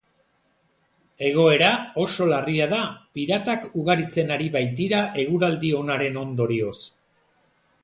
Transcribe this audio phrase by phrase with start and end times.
[1.27, 1.67] Egoera
[2.03, 2.79] oso larria da,
[3.19, 6.77] piratak ugaritzen ari baitira eguraldi onaren ondorioz.